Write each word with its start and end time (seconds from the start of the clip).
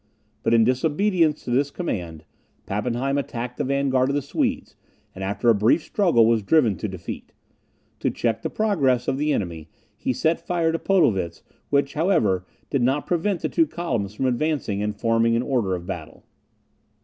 But, 0.41 0.55
in 0.55 0.63
disobedience 0.63 1.43
to 1.43 1.51
this 1.51 1.69
command, 1.69 2.25
Pappenheim 2.65 3.19
attacked 3.19 3.57
the 3.57 3.63
vanguard 3.63 4.09
of 4.09 4.15
the 4.15 4.23
Swedes, 4.23 4.75
and 5.13 5.23
after 5.23 5.47
a 5.47 5.53
brief 5.53 5.83
struggle 5.83 6.25
was 6.25 6.41
driven 6.41 6.75
to 6.77 6.87
retreat. 6.87 7.33
To 7.99 8.09
check 8.09 8.41
the 8.41 8.49
progress 8.49 9.07
of 9.07 9.19
the 9.19 9.31
enemy, 9.31 9.69
he 9.95 10.11
set 10.11 10.41
fire 10.43 10.71
to 10.71 10.79
Podelwitz, 10.79 11.43
which, 11.69 11.93
however, 11.93 12.47
did 12.71 12.81
not 12.81 13.05
prevent 13.05 13.41
the 13.41 13.49
two 13.49 13.67
columns 13.67 14.15
from 14.15 14.25
advancing 14.25 14.81
and 14.81 14.99
forming 14.99 15.35
in 15.35 15.43
order 15.43 15.75
of 15.75 15.85
battle. 15.85 16.25